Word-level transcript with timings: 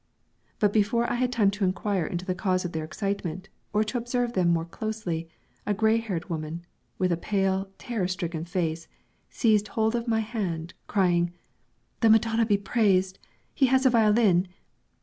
But 0.57 0.73
before 0.73 1.07
I 1.07 1.13
had 1.13 1.31
time 1.31 1.51
to 1.51 1.63
inquire 1.63 2.07
into 2.07 2.25
the 2.25 2.33
cause 2.33 2.65
of 2.65 2.71
their 2.71 2.83
excitement, 2.83 3.49
or 3.71 3.83
to 3.83 3.99
observe 3.99 4.33
them 4.33 4.49
more 4.49 4.65
closely, 4.65 5.29
a 5.67 5.75
gray 5.75 5.97
haired 5.97 6.27
woman, 6.27 6.65
with 6.97 7.11
a 7.11 7.17
pale, 7.17 7.69
terror 7.77 8.07
stricken 8.07 8.45
face, 8.45 8.87
seized 9.29 9.67
hold 9.67 9.93
of 9.95 10.07
my 10.07 10.21
hand, 10.21 10.73
crying: 10.87 11.33
"The 11.99 12.09
Madonna 12.09 12.47
be 12.47 12.57
praised, 12.57 13.19
he 13.53 13.67
has 13.67 13.85
a 13.85 13.91
violin! 13.91 14.47